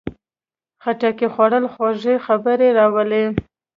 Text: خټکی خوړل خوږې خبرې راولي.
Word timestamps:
خټکی 0.83 1.27
خوړل 1.33 1.65
خوږې 1.73 2.15
خبرې 2.25 2.67
راولي. 2.77 3.25